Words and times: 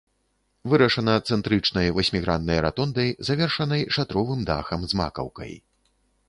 Вырашана 0.71 1.13
цэнтрычнай 1.27 1.87
васьміграннай 1.97 2.59
ратондай, 2.67 3.09
завершанай 3.29 3.85
шатровым 3.99 4.41
дахам 4.49 4.81
з 4.95 5.01
макаўкай. 5.05 5.53